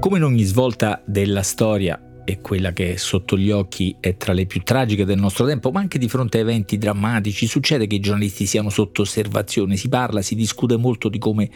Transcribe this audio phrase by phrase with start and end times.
[0.00, 4.46] Come in ogni svolta della storia, e quella che sotto gli occhi è tra le
[4.46, 8.00] più tragiche del nostro tempo, ma anche di fronte a eventi drammatici, succede che i
[8.00, 11.50] giornalisti siano sotto osservazione, si parla, si discute molto di come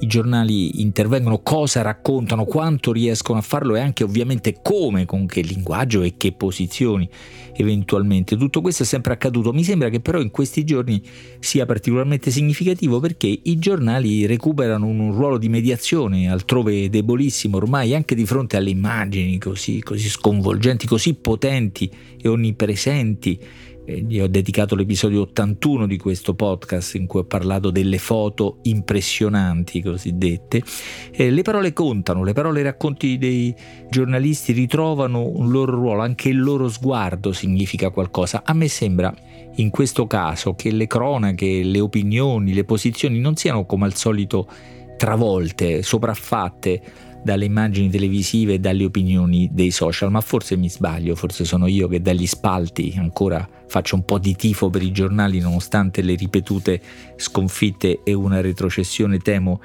[0.00, 5.42] i giornali intervengono, cosa raccontano, quanto riescono a farlo e anche ovviamente come, con che
[5.42, 7.08] linguaggio e che posizioni
[7.54, 8.36] eventualmente.
[8.36, 9.52] Tutto questo è sempre accaduto.
[9.52, 11.02] Mi sembra che però in questi giorni
[11.38, 18.14] sia particolarmente significativo perché i giornali recuperano un ruolo di mediazione altrove debolissimo ormai anche
[18.14, 21.90] di fronte alle immagini così, così sconvolgenti, così potenti
[22.20, 23.38] e onnipresenti
[23.84, 29.82] gli ho dedicato l'episodio 81 di questo podcast in cui ho parlato delle foto impressionanti
[29.82, 30.62] cosiddette.
[31.10, 33.54] Eh, le parole contano, le parole e i racconti dei
[33.88, 38.42] giornalisti ritrovano un loro ruolo, anche il loro sguardo significa qualcosa.
[38.44, 39.12] A me sembra
[39.56, 44.48] in questo caso che le cronache, le opinioni, le posizioni non siano come al solito
[44.96, 51.44] travolte, sopraffatte dalle immagini televisive e dalle opinioni dei social, ma forse mi sbaglio, forse
[51.44, 56.02] sono io che dagli spalti ancora faccio un po' di tifo per i giornali nonostante
[56.02, 56.80] le ripetute
[57.16, 59.60] sconfitte e una retrocessione temo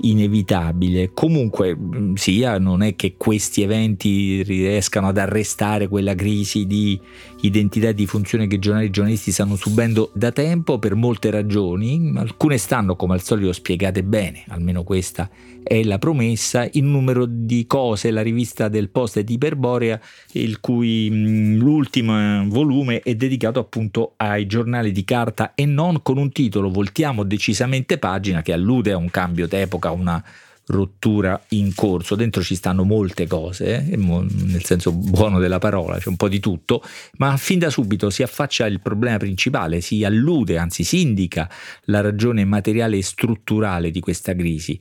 [0.00, 1.12] inevitabile.
[1.12, 6.98] Comunque mm, sia, non è che questi eventi riescano ad arrestare quella crisi di
[7.40, 11.30] identità e di funzione che i giornali e giornalisti stanno subendo da tempo per molte
[11.30, 12.12] ragioni.
[12.16, 15.28] Alcune stanno, come al solito, spiegate bene, almeno questa
[15.64, 19.98] è la promessa, un numero di cose, la rivista del Post è di Iperborea,
[20.32, 26.18] il cui mm, l'ultimo volume è dedicato appunto ai giornali di carta e non con
[26.18, 30.24] un titolo Voltiamo decisamente pagina che allude a un cambio d'epoca, a una
[30.66, 32.14] rottura in corso.
[32.14, 36.40] Dentro ci stanno molte cose, eh, nel senso buono della parola, c'è un po' di
[36.40, 36.82] tutto,
[37.18, 41.50] ma fin da subito si affaccia il problema principale, si allude, anzi si indica
[41.84, 44.80] la ragione materiale e strutturale di questa crisi.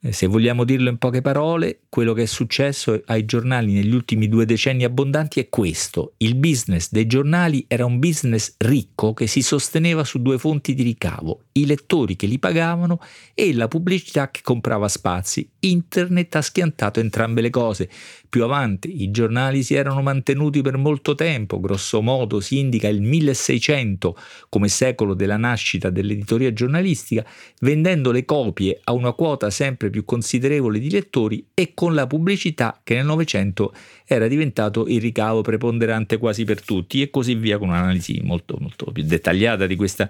[0.00, 4.28] Eh, se vogliamo dirlo in poche parole, quello che è successo ai giornali negli ultimi
[4.28, 6.14] due decenni abbondanti è questo.
[6.18, 10.84] Il business dei giornali era un business ricco che si sosteneva su due fonti di
[10.84, 13.00] ricavo, i lettori che li pagavano
[13.34, 15.50] e la pubblicità che comprava spazi.
[15.60, 17.90] Internet ha schiantato entrambe le cose.
[18.28, 23.02] Più avanti i giornali si erano mantenuti per molto tempo, grosso modo si indica il
[23.02, 24.16] 1600
[24.48, 27.26] come secolo della nascita dell'editoria giornalistica,
[27.60, 32.80] vendendo le copie a una quota sempre più considerevole di lettori e con la pubblicità
[32.82, 33.72] che nel Novecento
[34.04, 38.90] era diventato il ricavo preponderante quasi per tutti e così via con un'analisi molto, molto
[38.92, 40.08] più dettagliata di questa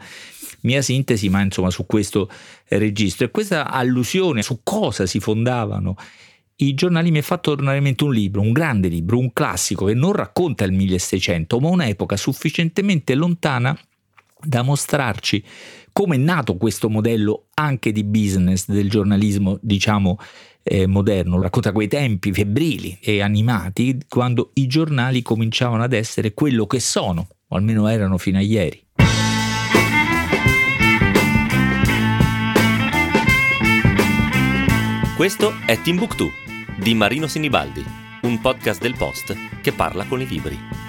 [0.61, 2.31] mia sintesi, ma insomma su questo
[2.69, 3.27] registro.
[3.27, 5.97] E questa allusione su cosa si fondavano
[6.61, 9.85] i giornali mi ha fatto tornare in mente un libro, un grande libro, un classico
[9.85, 13.79] che non racconta il 1600, ma un'epoca sufficientemente lontana
[14.41, 15.45] da mostrarci
[15.99, 20.17] come è nato questo modello anche di business del giornalismo, diciamo,
[20.63, 21.43] eh, moderno.
[21.43, 27.27] Racconta quei tempi febbrili e animati quando i giornali cominciavano ad essere quello che sono,
[27.49, 28.81] o almeno erano fino a ieri.
[35.17, 36.31] Questo è Timbuktu
[36.79, 37.85] di Marino Sinibaldi,
[38.23, 40.88] un podcast del Post che parla con i libri.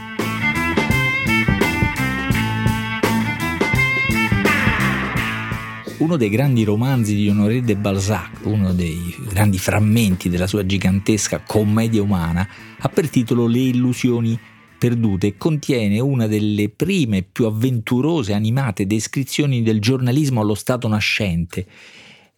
[5.99, 11.41] Uno dei grandi romanzi di Honoré de Balzac, uno dei grandi frammenti della sua gigantesca
[11.45, 12.47] commedia umana,
[12.79, 14.39] ha per titolo Le illusioni
[14.77, 21.67] perdute e contiene una delle prime più avventurose animate descrizioni del giornalismo allo stato nascente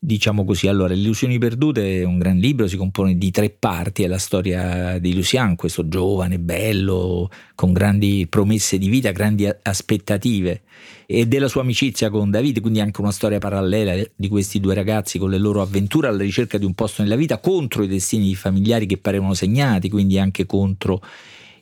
[0.04, 4.08] Diciamo così, allora, Illusioni perdute è un gran libro, si compone di tre parti, è
[4.08, 10.64] la storia di Lucian, questo giovane, bello, con grandi promesse di vita, grandi aspettative,
[11.06, 15.20] e della sua amicizia con Davide, quindi anche una storia parallela di questi due ragazzi
[15.20, 18.88] con le loro avventure alla ricerca di un posto nella vita contro i destini familiari
[18.88, 21.00] che parevano segnati, quindi anche contro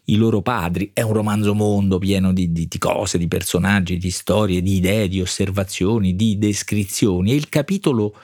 [0.06, 0.92] i loro padri.
[0.94, 5.10] È un romanzo mondo pieno di, di, di, cose, di personaggi, di storie, di idee,
[5.10, 7.32] di osservazioni, di descrizioni.
[7.32, 8.16] E il capitolo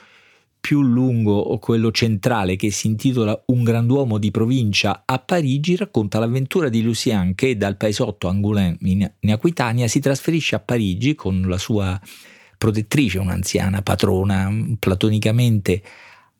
[0.66, 6.18] più lungo o quello centrale che si intitola Un granduomo di provincia a Parigi racconta
[6.18, 11.56] l'avventura di Lucien che dal paesotto Angoulême in, Aquitania si trasferisce a Parigi con la
[11.56, 12.00] sua
[12.58, 15.80] protettrice, un'anziana patrona platonicamente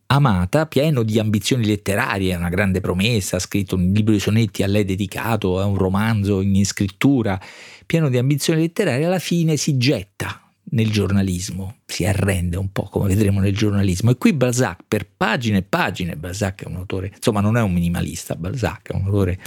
[0.07, 4.67] amata, pieno di ambizioni letterarie, una grande promessa, ha scritto un libro di sonetti a
[4.67, 7.41] lei dedicato, un romanzo in scrittura,
[7.87, 13.09] pieno di ambizioni letterarie, alla fine si getta nel giornalismo, si arrende un po' come
[13.09, 14.11] vedremo nel giornalismo.
[14.11, 17.73] E qui Balzac per pagine e pagine, Balzac è un autore, insomma non è un
[17.73, 19.39] minimalista, Balzac è un autore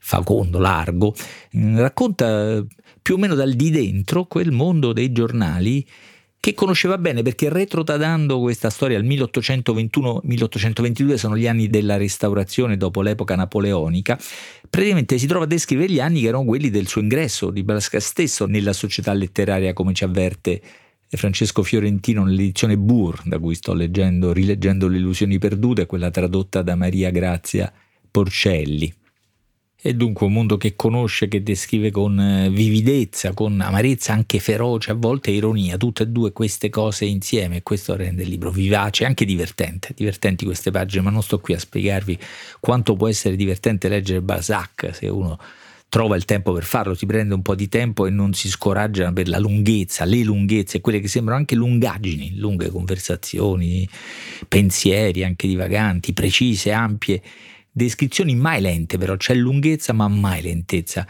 [0.00, 1.14] facondo, largo,
[1.52, 2.62] racconta
[3.00, 5.86] più o meno dal di dentro quel mondo dei giornali
[6.44, 13.00] che conosceva bene perché retrotadando questa storia al 1821-1822 sono gli anni della restaurazione dopo
[13.00, 14.20] l'epoca napoleonica,
[14.68, 17.98] praticamente si trova a descrivere gli anni che erano quelli del suo ingresso di Balasca
[17.98, 20.60] stesso nella società letteraria come ci avverte
[21.08, 26.74] Francesco Fiorentino nell'edizione Bur, da cui sto leggendo, rileggendo Le illusioni perdute, quella tradotta da
[26.74, 27.72] Maria Grazia
[28.10, 28.92] Porcelli.
[29.84, 34.92] È dunque un mondo che conosce, che descrive con eh, vividezza, con amarezza, anche feroce,
[34.92, 39.04] a volte ironia, tutte e due queste cose insieme e questo rende il libro vivace,
[39.04, 39.92] anche divertente.
[39.94, 42.18] Divertenti queste pagine, ma non sto qui a spiegarvi
[42.60, 45.38] quanto può essere divertente leggere Balzac se uno
[45.90, 49.12] trova il tempo per farlo, si prende un po' di tempo e non si scoraggia
[49.12, 53.86] per la lunghezza, le lunghezze, quelle che sembrano anche lungaggini, lunghe conversazioni,
[54.48, 57.20] pensieri anche divaganti, precise, ampie
[57.76, 61.04] Descrizioni mai lente, però c'è lunghezza ma mai lentezza.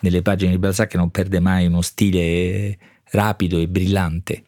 [0.00, 2.76] Nelle pagine di Balzac non perde mai uno stile
[3.10, 4.42] rapido e brillante.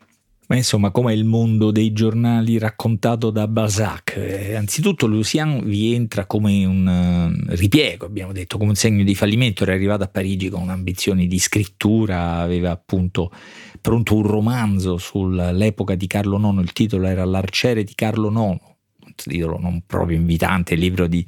[0.48, 4.16] Ma insomma, com'è il mondo dei giornali raccontato da Balzac?
[4.16, 9.14] Eh, anzitutto Lucien vi entra come un uh, ripiego, abbiamo detto, come un segno di
[9.14, 9.62] fallimento.
[9.62, 13.30] Era arrivato a Parigi con ambizioni di scrittura, aveva appunto
[13.80, 18.58] pronto un romanzo sull'epoca di Carlo IX, il titolo era L'arciere di Carlo IX,
[19.14, 21.24] titolo non proprio invitante, libro di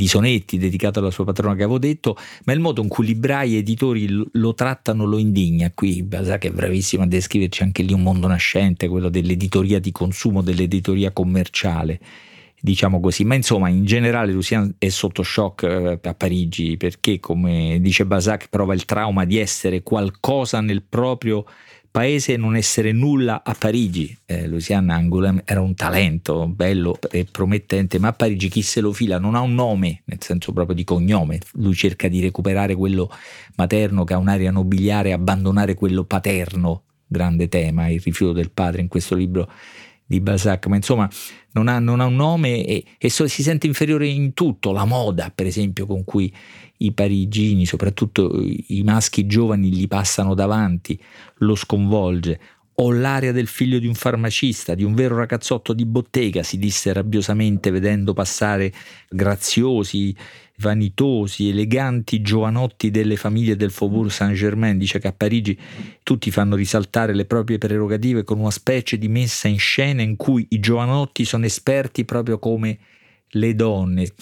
[0.00, 3.54] di sonetti dedicato alla sua patrona che avevo detto, ma il modo in cui librai
[3.54, 5.70] e editori lo trattano lo indigna.
[5.74, 10.40] Qui Balzac è bravissimo a descriverci anche lì un mondo nascente, quello dell'editoria di consumo,
[10.40, 12.00] dell'editoria commerciale
[12.62, 17.78] diciamo così, ma insomma in generale Lucien è sotto shock eh, a Parigi perché come
[17.80, 21.46] dice Balzac prova il trauma di essere qualcosa nel proprio
[21.90, 24.16] paese non essere nulla a Parigi.
[24.26, 28.92] Eh, Luciana Angoulême era un talento bello e promettente, ma a Parigi chi se lo
[28.92, 31.40] fila non ha un nome, nel senso proprio di cognome.
[31.54, 33.10] Lui cerca di recuperare quello
[33.56, 38.88] materno che ha un'aria nobiliare, abbandonare quello paterno, grande tema, il rifiuto del padre in
[38.88, 39.50] questo libro
[40.10, 41.08] di Balzac, ma insomma
[41.52, 44.84] non ha, non ha un nome e, e so, si sente inferiore in tutto, la
[44.84, 46.34] moda per esempio con cui
[46.78, 51.00] i parigini, soprattutto i maschi giovani, gli passano davanti,
[51.38, 52.40] lo sconvolge.
[52.74, 56.92] Ho l'aria del figlio di un farmacista, di un vero ragazzotto di bottega, si disse
[56.92, 58.72] rabbiosamente vedendo passare
[59.08, 60.16] graziosi,
[60.60, 64.76] vanitosi, eleganti giovanotti delle famiglie del Faubourg Saint-Germain.
[64.76, 65.58] Dice che a Parigi
[66.02, 70.46] tutti fanno risaltare le proprie prerogative con una specie di messa in scena in cui
[70.50, 72.78] i giovanotti sono esperti proprio come
[73.30, 74.12] le donne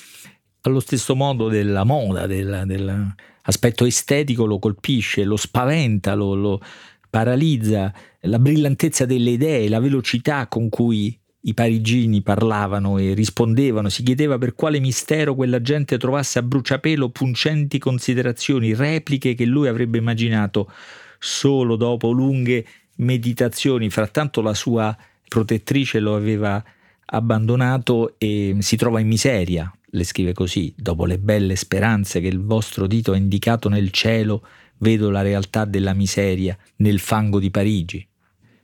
[0.69, 6.61] allo stesso modo della moda, dell'aspetto estetico lo colpisce, lo spaventa, lo, lo
[7.08, 7.93] paralizza,
[8.23, 14.38] la brillantezza delle idee, la velocità con cui i parigini parlavano e rispondevano, si chiedeva
[14.38, 20.70] per quale mistero quella gente trovasse a bruciapelo puncenti considerazioni, repliche che lui avrebbe immaginato
[21.19, 23.88] solo dopo lunghe meditazioni.
[23.88, 24.96] Frattanto la sua
[25.29, 26.62] protettrice lo aveva
[27.11, 32.43] abbandonato e si trova in miseria, le scrive così, dopo le belle speranze che il
[32.43, 34.46] vostro dito ha indicato nel cielo,
[34.79, 38.06] vedo la realtà della miseria nel fango di Parigi.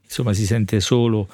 [0.02, 1.28] Insomma, si sente solo,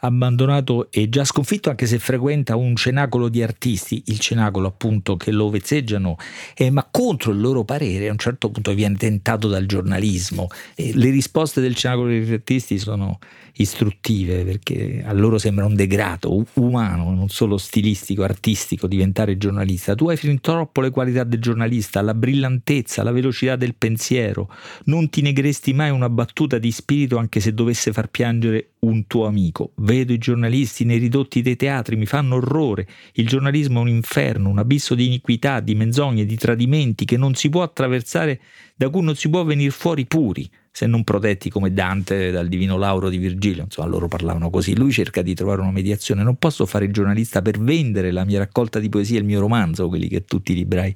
[0.00, 5.30] abbandonato e già sconfitto anche se frequenta un cenacolo di artisti, il cenacolo appunto che
[5.30, 6.16] lo vezzeggiano,
[6.54, 10.48] eh, ma contro il loro parere a un certo punto viene tentato dal giornalismo.
[10.74, 13.18] E le risposte del cenacolo degli artisti sono
[13.56, 19.94] istruttive perché a loro sembra un degrado umano, non solo stilistico, artistico, diventare giornalista.
[19.94, 24.50] Tu hai fin troppo le qualità del giornalista, la brillantezza, la velocità del pensiero.
[24.84, 29.26] Non ti negresti mai una battuta di spirito anche se dovesse far piangere un tuo
[29.26, 29.72] amico.
[29.76, 32.86] Vedo i giornalisti nei ridotti dei teatri, mi fanno orrore.
[33.12, 37.34] Il giornalismo è un inferno, un abisso di iniquità, di menzogne, di tradimenti che non
[37.34, 38.40] si può attraversare,
[38.80, 42.78] da cui non si può venire fuori puri se non protetti come Dante dal divino
[42.78, 46.64] Lauro di Virgilio, insomma loro parlavano così, lui cerca di trovare una mediazione, non posso
[46.64, 50.24] fare il giornalista per vendere la mia raccolta di poesie, il mio romanzo, quelli che
[50.24, 50.94] tutti i librai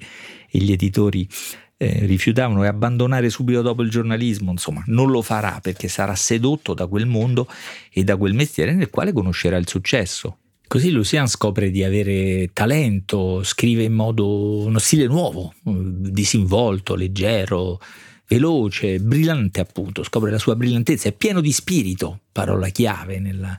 [0.50, 1.28] e gli editori
[1.76, 6.72] eh, rifiutavano e abbandonare subito dopo il giornalismo, insomma non lo farà perché sarà sedotto
[6.72, 7.46] da quel mondo
[7.92, 10.38] e da quel mestiere nel quale conoscerà il successo.
[10.74, 17.80] Così Lucien scopre di avere talento, scrive in modo uno stile nuovo, disinvolto, leggero,
[18.26, 23.56] veloce, brillante appunto, scopre la sua brillantezza, è pieno di spirito, parola chiave nel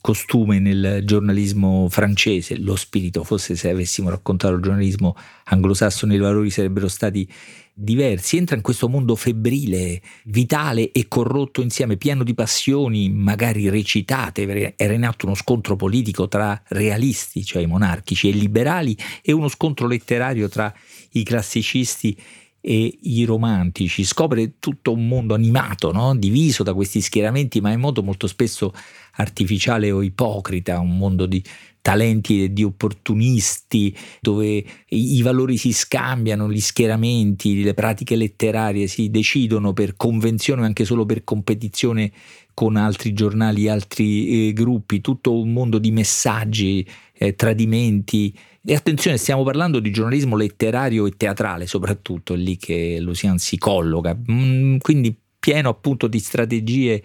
[0.00, 5.16] costume nel giornalismo francese, lo spirito, forse se avessimo raccontato il giornalismo
[5.46, 7.28] anglosassone i valori sarebbero stati
[7.74, 14.74] diversi, entra in questo mondo febbrile, vitale e corrotto insieme, pieno di passioni, magari recitate,
[14.76, 19.48] era in atto uno scontro politico tra realisti, cioè i monarchici, e liberali, e uno
[19.48, 20.72] scontro letterario tra
[21.12, 22.16] i classicisti
[22.64, 26.14] e i romantici, scopre tutto un mondo animato, no?
[26.14, 28.72] diviso da questi schieramenti, ma in modo molto spesso
[29.16, 31.42] artificiale o ipocrita, un mondo di
[31.82, 39.10] talenti e di opportunisti, dove i, valori si scambiano, gli schieramenti, le pratiche letterarie si
[39.10, 42.12] decidono per convenzione o anche solo per competizione
[42.54, 46.86] con altri giornali, altri eh, gruppi, tutto un mondo di messaggi,
[47.22, 48.36] eh, tradimenti.
[48.64, 53.58] E attenzione, stiamo parlando di giornalismo letterario e teatrale, soprattutto è lì che Lucian si
[53.58, 57.02] colloca, mm, quindi pieno appunto di strategie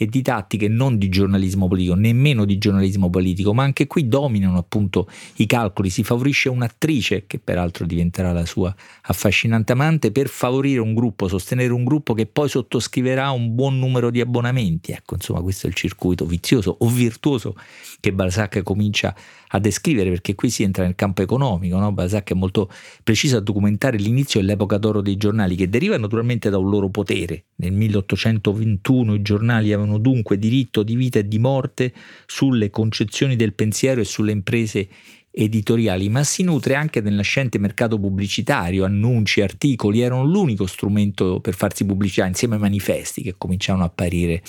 [0.00, 4.56] e di tattiche non di giornalismo politico, nemmeno di giornalismo politico, ma anche qui dominano
[4.56, 10.80] appunto i calcoli, si favorisce un'attrice che peraltro diventerà la sua affascinante amante per favorire
[10.80, 14.92] un gruppo, sostenere un gruppo che poi sottoscriverà un buon numero di abbonamenti.
[14.92, 17.56] Ecco, insomma, questo è il circuito vizioso o virtuoso
[17.98, 19.12] che Balzac comincia
[19.48, 21.90] a descrivere perché qui si entra nel campo economico, no?
[21.90, 22.70] Balzac è molto
[23.02, 26.88] preciso a documentare l'inizio e l'epoca d'oro dei giornali che deriva naturalmente da un loro
[26.88, 27.44] potere.
[27.56, 31.92] Nel 1821 i giornali avevano avevano dunque diritto di vita e di morte
[32.26, 34.88] sulle concezioni del pensiero e sulle imprese
[35.30, 41.54] editoriali, ma si nutre anche del nascente mercato pubblicitario, annunci, articoli, erano l'unico strumento per
[41.54, 44.42] farsi pubblicità insieme ai manifesti che cominciavano a apparire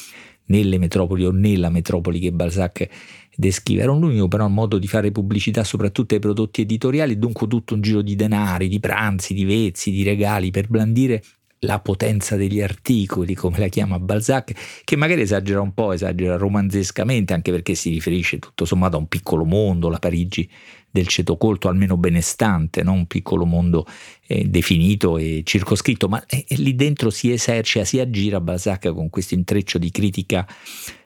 [0.45, 2.87] nelle metropoli o nella metropoli che Balzac
[3.35, 3.83] descrive.
[3.83, 8.01] Era l'unico però modo di fare pubblicità soprattutto ai prodotti editoriali, dunque tutto un giro
[8.01, 11.23] di denari, di pranzi, di vezzi, di regali per blandire
[11.61, 17.33] la potenza degli articoli, come la chiama Balzac, che magari esagera un po', esagera romanzescamente,
[17.33, 20.49] anche perché si riferisce tutto sommato a un piccolo mondo, la Parigi
[20.91, 22.93] del ceto colto, almeno benestante, no?
[22.93, 23.85] un piccolo mondo
[24.25, 29.33] eh, definito e circoscritto, ma eh, lì dentro si esercita, si aggira Balzac con questo
[29.33, 30.47] intreccio di critica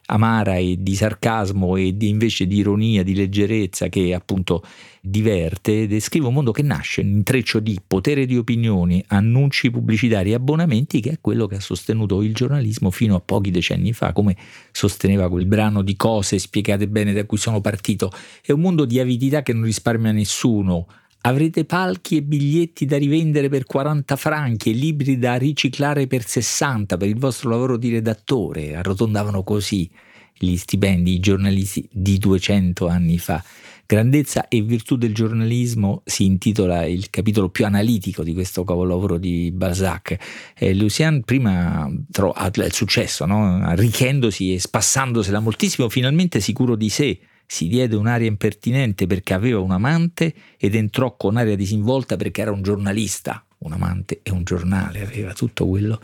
[0.06, 4.64] amara e di sarcasmo e di, invece di ironia, di leggerezza che appunto
[5.02, 10.36] diverte, descrive un mondo che nasce in intreccio di potere di opinioni, annunci pubblicitari e
[10.36, 14.36] abbonamenti che è quello che ha sostenuto il giornalismo fino a pochi decenni fa, come
[14.72, 18.12] sosteneva quel brano di cose spiegate bene da cui sono partito.
[18.42, 20.88] È un mondo di avidità che non risparmia nessuno,
[21.25, 26.98] Avrete palchi e biglietti da rivendere per 40 franchi e libri da riciclare per 60
[26.98, 28.75] per il vostro lavoro di redattore.
[28.75, 29.89] Arrotondavano così
[30.38, 33.42] gli stipendi i giornalisti di 200 anni fa.
[33.86, 39.50] Grandezza e virtù del giornalismo si intitola il capitolo più analitico di questo capolavoro di
[39.53, 40.18] Balzac.
[40.58, 43.63] Eh, Lucien prima ha il successo, no?
[43.63, 49.72] arricchendosi e spassandosela moltissimo, finalmente sicuro di sé si diede un'aria impertinente perché aveva un
[49.72, 55.02] amante ed entrò con aria disinvolta perché era un giornalista, un amante e un giornale,
[55.02, 56.00] aveva tutto quello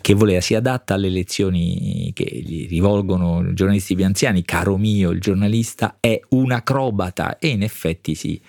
[0.00, 5.10] che voleva, si adatta alle lezioni che gli rivolgono i giornalisti più anziani, caro mio,
[5.10, 8.40] il giornalista è un acrobata e in effetti si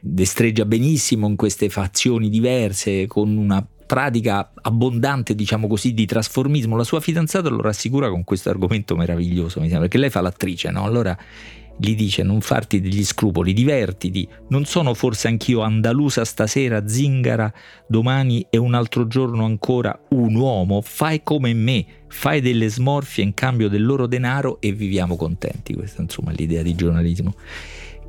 [0.00, 6.76] destreggia benissimo in queste fazioni diverse con una pratica abbondante, diciamo così, di trasformismo.
[6.76, 10.70] La sua fidanzata lo rassicura con questo argomento meraviglioso, mi sembra, perché lei fa l'attrice,
[10.70, 10.84] no?
[10.84, 11.16] Allora
[11.80, 17.50] gli dice non farti degli scrupoli, divertiti, non sono forse anch'io andalusa stasera, zingara,
[17.86, 23.32] domani e un altro giorno ancora un uomo, fai come me, fai delle smorfie in
[23.32, 27.34] cambio del loro denaro e viviamo contenti, questa insomma è l'idea di giornalismo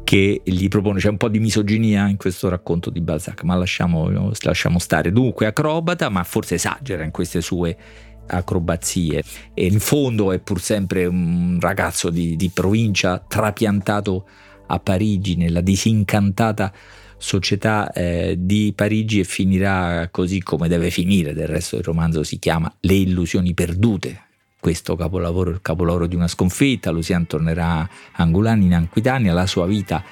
[0.10, 1.00] che gli propone.
[1.00, 5.12] C'è un po' di misoginia in questo racconto di Balzac, ma lasciamo, lasciamo stare.
[5.12, 7.78] Dunque, acrobata, ma forse esagera in queste sue
[8.26, 9.22] acrobazie.
[9.54, 14.28] E in fondo è pur sempre un ragazzo di, di provincia trapiantato
[14.66, 16.74] a Parigi, nella disincantata
[17.16, 21.36] società eh, di Parigi e finirà così come deve finire.
[21.36, 24.29] Del resto il romanzo si chiama Le illusioni perdute,
[24.60, 29.66] questo capolavoro, il capolavoro di una sconfitta, Lucian tornerà a Angulani in Anquitania, la sua
[29.66, 30.04] vita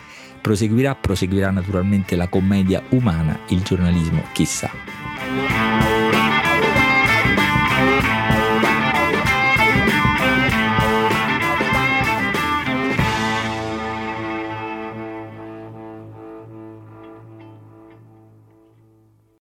[0.41, 5.96] proseguirà, proseguirà naturalmente la commedia umana, il giornalismo chissà.